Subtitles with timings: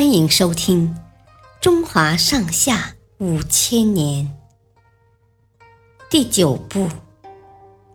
[0.00, 0.94] 欢迎收听
[1.60, 4.34] 《中华上下五千年》
[6.08, 6.86] 第九部《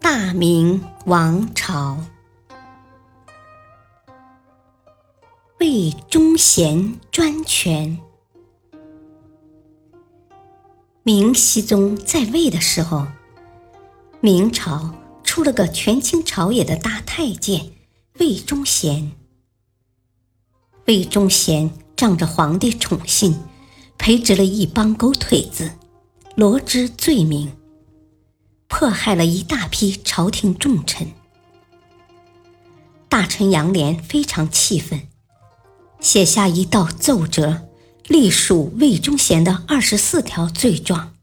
[0.00, 2.04] 大明王朝》，
[5.60, 7.96] 魏忠贤专权。
[11.04, 13.06] 明熹宗在位的时候，
[14.20, 14.92] 明朝
[15.22, 17.70] 出了个权倾朝野的大太监
[18.18, 19.12] 魏忠贤。
[20.86, 21.70] 魏忠贤
[22.02, 23.38] 仗着皇帝宠信，
[23.96, 25.70] 培植了一帮狗腿子，
[26.34, 27.52] 罗织罪名，
[28.66, 31.12] 迫害了一大批朝廷重臣。
[33.08, 35.02] 大臣杨涟非常气愤，
[36.00, 37.68] 写下一道奏折，
[38.08, 41.14] 隶属魏忠贤的二十四条罪状。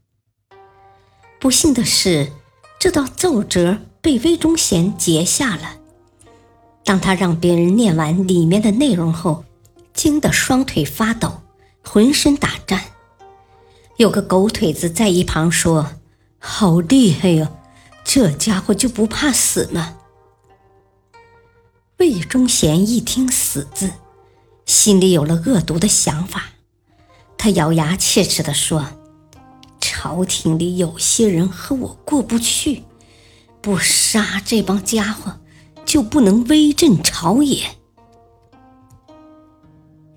[1.38, 2.32] 不幸的是，
[2.78, 5.74] 这道奏折被魏忠贤截下了。
[6.84, 9.44] 当他让别人念完里面的内容后，
[10.00, 11.42] 惊得双腿发抖，
[11.84, 12.82] 浑身打颤。
[13.98, 15.96] 有个狗腿子在一旁说
[16.40, 17.50] ：“好厉害呀，
[18.02, 19.98] 这家伙就不怕死吗？”
[22.00, 23.90] 魏忠贤一听“死”字，
[24.64, 26.44] 心里有了恶毒的想法。
[27.36, 28.86] 他咬牙切齿地说
[29.82, 32.84] ：“朝廷里有些人和我过不去，
[33.60, 35.40] 不杀这帮家伙，
[35.84, 37.76] 就不能威震朝野。”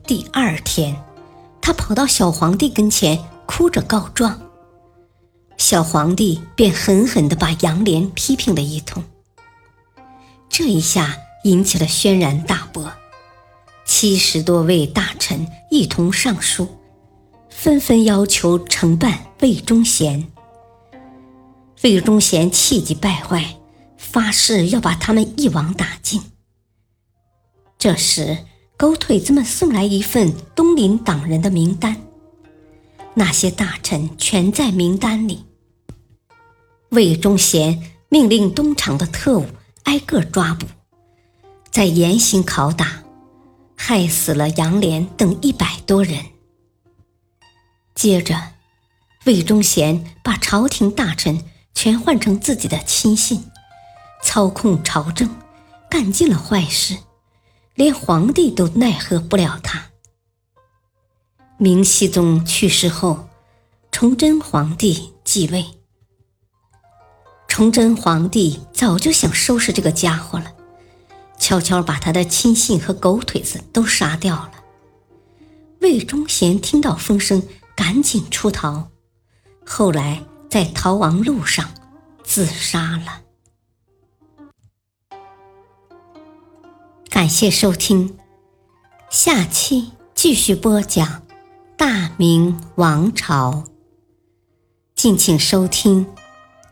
[0.05, 1.01] 第二天，
[1.61, 4.37] 他跑到小皇帝跟前，哭着告状。
[5.57, 9.01] 小皇帝便狠狠地把杨涟批评了一通。
[10.49, 12.91] 这一下引起了轩然大波，
[13.85, 16.67] 七十多位大臣一同上书，
[17.49, 20.27] 纷纷要求惩办魏忠贤。
[21.81, 23.55] 魏忠贤气急败坏，
[23.97, 26.21] 发誓要把他们一网打尽。
[27.79, 28.37] 这时，
[28.83, 32.01] 狗腿子们送来一份东林党人的名单，
[33.13, 35.45] 那些大臣全在名单里。
[36.89, 39.45] 魏忠贤命令东厂的特务
[39.83, 40.65] 挨个抓捕，
[41.71, 43.05] 再严刑拷打，
[43.77, 46.19] 害死了杨涟等一百多人。
[47.95, 48.37] 接着，
[49.23, 51.41] 魏忠贤把朝廷大臣
[51.73, 53.45] 全换成自己的亲信，
[54.21, 55.33] 操控朝政，
[55.89, 56.97] 干尽了坏事。
[57.75, 59.85] 连皇帝都奈何不了他。
[61.57, 63.29] 明熹宗去世后，
[63.91, 65.65] 崇祯皇帝继位。
[67.47, 70.53] 崇祯皇帝早就想收拾这个家伙了，
[71.37, 74.51] 悄悄把他的亲信和狗腿子都杀掉了。
[75.81, 77.43] 魏忠贤听到风声，
[77.75, 78.89] 赶紧出逃，
[79.65, 81.71] 后来在逃亡路上
[82.23, 83.21] 自杀了。
[87.23, 88.17] 感谢收听，
[89.09, 91.21] 下期继续播讲
[91.77, 93.63] 大明王朝。
[94.93, 96.05] 敬请收听，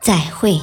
[0.01, 0.59] 再会。